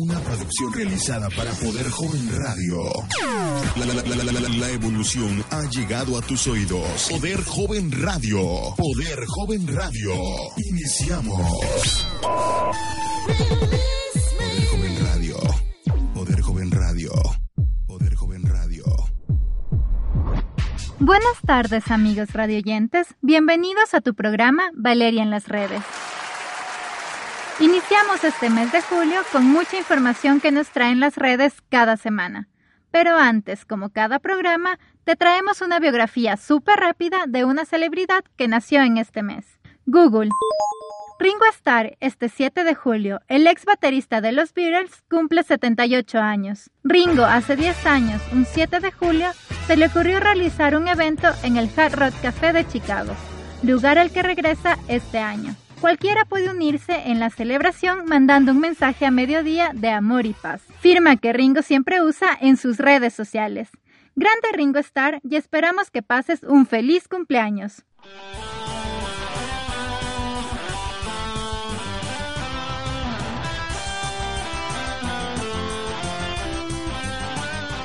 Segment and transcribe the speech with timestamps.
[0.00, 2.80] Una producción realizada para Poder Joven Radio.
[4.58, 7.08] La, evolución ha llegado a tus oídos.
[7.10, 8.40] Poder Joven Radio.
[8.78, 10.14] Poder Joven Radio.
[10.70, 12.06] Iniciamos.
[14.38, 15.36] Poder Joven Radio.
[16.14, 17.12] Poder Joven Radio.
[17.86, 18.84] Poder Joven Radio.
[20.98, 25.82] Buenas tardes amigos radioyentes, bienvenidos a tu programa Valeria en las redes.
[27.60, 32.48] Iniciamos este mes de julio con mucha información que nos traen las redes cada semana.
[32.90, 38.48] Pero antes, como cada programa, te traemos una biografía súper rápida de una celebridad que
[38.48, 39.60] nació en este mes.
[39.84, 40.30] Google.
[41.18, 46.70] Ringo Starr, este 7 de julio, el ex baterista de los Beatles, cumple 78 años.
[46.82, 49.32] Ringo, hace 10 años, un 7 de julio,
[49.66, 53.12] se le ocurrió realizar un evento en el Hard Rock Café de Chicago,
[53.62, 55.54] lugar al que regresa este año.
[55.80, 60.60] Cualquiera puede unirse en la celebración mandando un mensaje a mediodía de amor y paz.
[60.78, 63.70] Firma que Ringo siempre usa en sus redes sociales.
[64.14, 67.86] Grande Ringo Starr y esperamos que pases un feliz cumpleaños.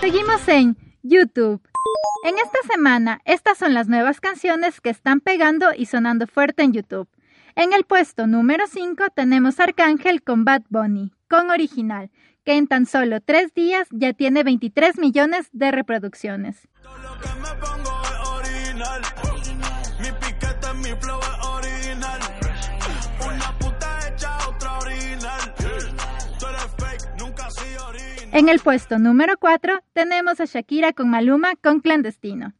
[0.00, 1.62] Seguimos en YouTube.
[2.24, 6.72] En esta semana, estas son las nuevas canciones que están pegando y sonando fuerte en
[6.72, 7.08] YouTube.
[7.58, 12.10] En el puesto número 5 tenemos Arcángel con Bad Bunny, con original,
[12.44, 16.68] que en tan solo tres días ya tiene 23 millones de reproducciones.
[28.32, 32.52] En el puesto número 4 tenemos a Shakira con Maluma con Clandestino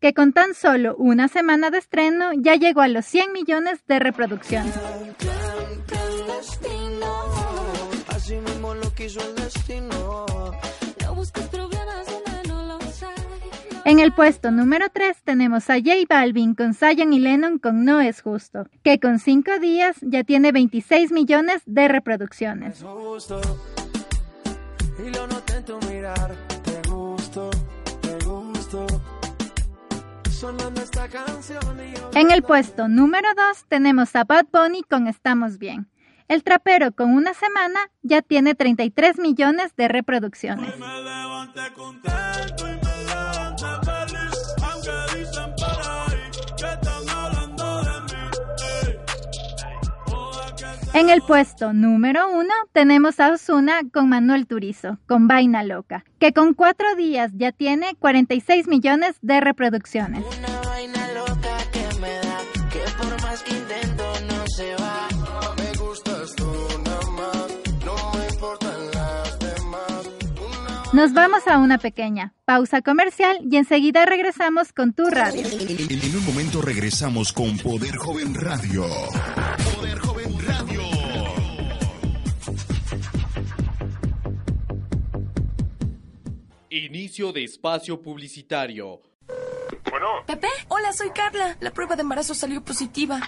[0.00, 3.98] que con tan solo una semana de estreno ya llegó a los 100 millones de
[3.98, 4.74] reproducciones.
[13.84, 18.00] En el puesto número 3 tenemos a J Balvin con Zion y Lennon con No
[18.00, 22.84] es justo, que con 5 días ya tiene 26 millones de reproducciones.
[24.98, 26.49] En
[32.30, 35.90] el puesto número 2 tenemos a Bad Bunny con Estamos Bien.
[36.28, 40.72] El trapero con una semana ya tiene 33 millones de reproducciones.
[50.92, 56.32] En el puesto número uno tenemos a Osuna con Manuel Turizo, con Vaina Loca, que
[56.32, 60.24] con cuatro días ya tiene 46 millones de reproducciones.
[70.92, 75.46] Nos vamos a una pequeña pausa comercial y enseguida regresamos con tu radio.
[75.46, 78.84] En un momento regresamos con Poder Joven Radio.
[79.76, 80.09] Poder Joven
[86.72, 89.00] Inicio de espacio publicitario.
[89.90, 91.56] Bueno, Pepe, hola, soy Carla.
[91.58, 93.18] La prueba de embarazo salió positiva.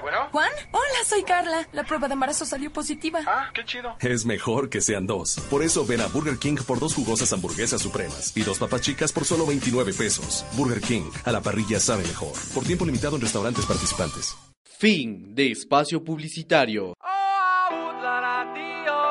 [0.00, 0.28] bueno.
[0.32, 1.68] Juan, hola, soy Carla.
[1.72, 3.20] La prueba de embarazo salió positiva.
[3.26, 3.94] Ah, qué chido.
[4.00, 5.38] Es mejor que sean dos.
[5.50, 9.12] Por eso ven a Burger King por dos jugosas hamburguesas supremas y dos papas chicas
[9.12, 10.46] por solo 29 pesos.
[10.56, 12.32] Burger King, a la parrilla sabe mejor.
[12.54, 14.34] Por tiempo limitado en restaurantes participantes.
[14.64, 16.94] Fin de espacio publicitario.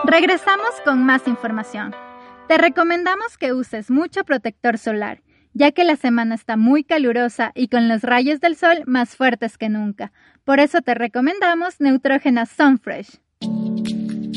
[0.06, 1.94] Regresamos con más información.
[2.48, 5.24] Te recomendamos que uses mucho protector solar,
[5.54, 9.58] ya que la semana está muy calurosa y con los rayos del sol más fuertes
[9.58, 10.12] que nunca.
[10.44, 13.20] Por eso te recomendamos Neutrógena Sunfresh.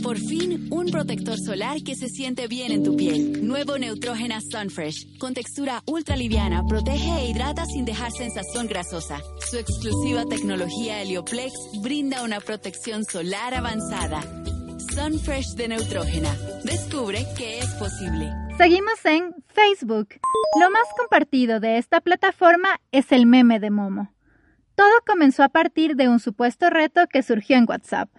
[0.03, 3.47] Por fin, un protector solar que se siente bien en tu piel.
[3.47, 5.19] Nuevo Neutrógena Sunfresh.
[5.19, 9.19] Con textura ultra liviana, protege e hidrata sin dejar sensación grasosa.
[9.51, 11.53] Su exclusiva tecnología Helioplex
[11.83, 14.23] brinda una protección solar avanzada.
[14.95, 16.31] Sunfresh de Neutrógena.
[16.65, 18.33] Descubre que es posible.
[18.57, 20.09] Seguimos en Facebook.
[20.61, 24.13] Lo más compartido de esta plataforma es el meme de Momo.
[24.75, 28.11] Todo comenzó a partir de un supuesto reto que surgió en WhatsApp.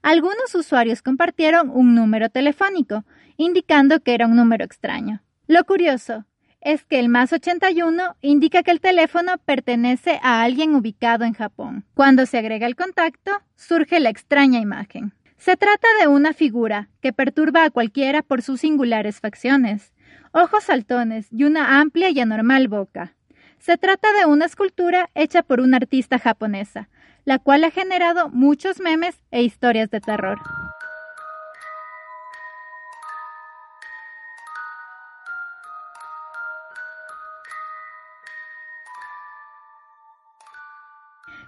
[0.00, 3.04] Algunos usuarios compartieron un número telefónico,
[3.36, 5.22] indicando que era un número extraño.
[5.46, 6.24] Lo curioso
[6.62, 11.84] es que el más 81 indica que el teléfono pertenece a alguien ubicado en Japón.
[11.94, 15.12] Cuando se agrega el contacto, surge la extraña imagen.
[15.38, 19.92] Se trata de una figura que perturba a cualquiera por sus singulares facciones,
[20.32, 23.14] ojos saltones y una amplia y anormal boca.
[23.58, 26.88] Se trata de una escultura hecha por una artista japonesa,
[27.24, 30.38] la cual ha generado muchos memes e historias de terror.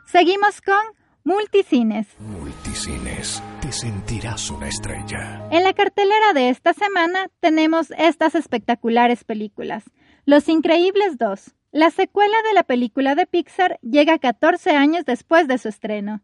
[0.05, 0.81] Seguimos con
[1.25, 2.08] Multicines.
[2.19, 5.48] Multicines sentirás una estrella.
[5.50, 9.84] En la cartelera de esta semana tenemos estas espectaculares películas.
[10.24, 11.54] Los Increíbles 2.
[11.72, 16.22] La secuela de la película de Pixar llega 14 años después de su estreno,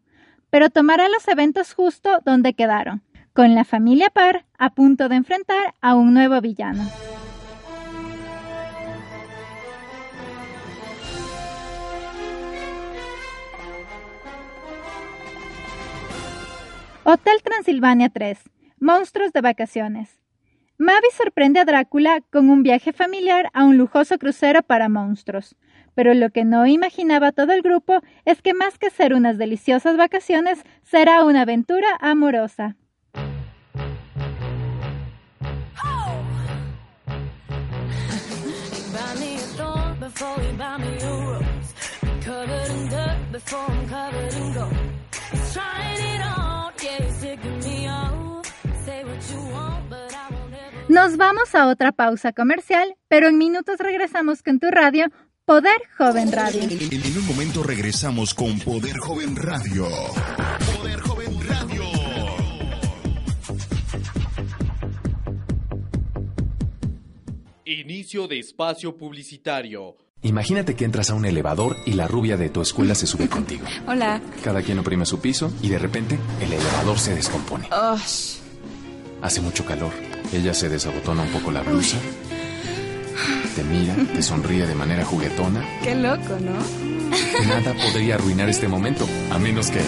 [0.49, 3.03] pero tomará los eventos justo donde quedaron,
[3.33, 6.83] con la familia Parr a punto de enfrentar a un nuevo villano.
[17.15, 18.37] Hotel Transilvania 3.
[18.77, 20.19] Monstruos de vacaciones.
[20.77, 25.55] Mavi sorprende a Drácula con un viaje familiar a un lujoso crucero para monstruos.
[25.93, 29.95] Pero lo que no imaginaba todo el grupo es que más que ser unas deliciosas
[29.95, 32.75] vacaciones, será una aventura amorosa.
[50.87, 55.07] Nos vamos a otra pausa comercial, pero en minutos regresamos con tu radio,
[55.43, 56.61] Poder Joven Radio.
[56.61, 59.87] En, un momento regresamos con Poder Joven Radio.
[60.77, 61.83] Poder Joven Radio.
[67.65, 69.97] Inicio de espacio publicitario.
[70.21, 73.65] Imagínate que entras a un elevador y la rubia de tu escuela se sube contigo.
[73.87, 74.21] Hola.
[74.43, 77.69] Cada quien oprime su piso y de repente el elevador se descompone.
[79.21, 80.14] Hace mucho calor.
[80.33, 81.97] Ella se desabotona un poco la blusa.
[83.55, 85.63] Te mira, te sonríe de manera juguetona.
[85.83, 86.55] Qué loco, ¿no?
[87.47, 89.81] Nada podría arruinar este momento, a menos que...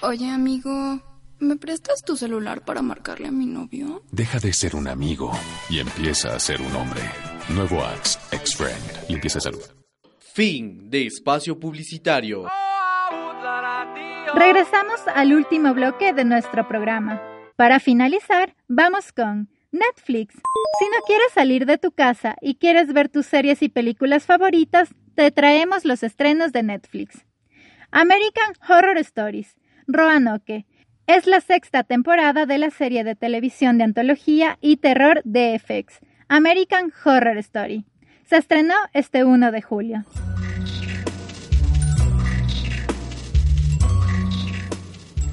[0.00, 1.00] Oye, amigo,
[1.38, 4.02] ¿me prestas tu celular para marcarle a mi novio?
[4.10, 5.30] Deja de ser un amigo
[5.70, 7.02] y empieza a ser un hombre.
[7.50, 9.08] Nuevo Axe, ex-friend.
[9.08, 9.62] Limpieza salud.
[10.18, 12.46] Fin de espacio publicitario.
[14.34, 17.20] Regresamos al último bloque de nuestro programa.
[17.56, 20.34] Para finalizar, vamos con Netflix.
[20.34, 24.94] Si no quieres salir de tu casa y quieres ver tus series y películas favoritas,
[25.14, 27.26] te traemos los estrenos de Netflix.
[27.90, 29.56] American Horror Stories,
[29.86, 30.66] Roanoke.
[31.06, 36.00] Es la sexta temporada de la serie de televisión de antología y terror de FX,
[36.28, 37.86] American Horror Story.
[38.24, 40.04] Se estrenó este 1 de julio.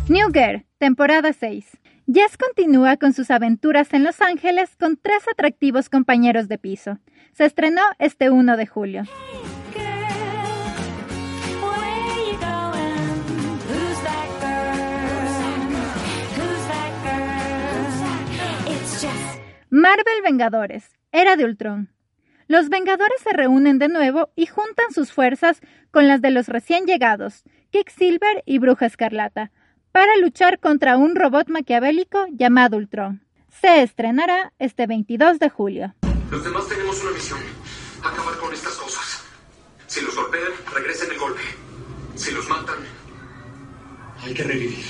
[0.08, 1.66] New Girl, temporada 6.
[2.08, 7.00] Jess continúa con sus aventuras en Los Ángeles con tres atractivos compañeros de piso.
[7.32, 9.04] Se estrenó este 1 de julio.
[19.72, 21.90] Marvel Vengadores, Era de Ultron.
[22.48, 25.60] Los Vengadores se reúnen de nuevo y juntan sus fuerzas
[25.90, 29.52] con las de los recién llegados, Quicksilver y Bruja Escarlata,
[29.96, 33.22] para luchar contra un robot maquiavélico llamado Ultron.
[33.62, 35.96] Se estrenará este 22 de julio.
[36.30, 37.40] Los demás tenemos una misión,
[38.04, 39.24] acabar con estas cosas.
[39.88, 41.40] Si los golpean, regresen el golpe.
[42.14, 42.76] Si los matan,
[44.22, 44.84] hay que revivir.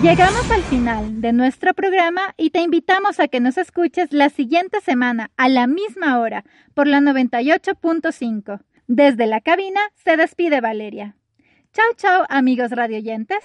[0.00, 4.80] Llegamos al final de nuestro programa y te invitamos a que nos escuches la siguiente
[4.82, 8.60] semana a la misma hora por la 98.5.
[8.86, 11.16] Desde la cabina se despide Valeria.
[11.72, 13.44] Chao, chao, amigos radioyentes.